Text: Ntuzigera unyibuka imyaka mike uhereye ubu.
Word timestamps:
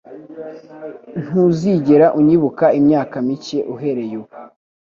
Ntuzigera 1.23 2.07
unyibuka 2.19 2.65
imyaka 2.79 3.15
mike 3.27 3.59
uhereye 3.73 4.13
ubu. 4.21 4.29